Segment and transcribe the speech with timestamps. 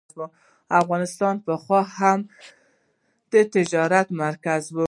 [0.81, 2.19] افغانستان پخوا هم
[3.31, 4.77] د تجارت مرکز و.